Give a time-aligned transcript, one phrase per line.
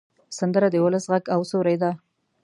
[0.37, 1.91] سندره د ولس غږ او سیوری ده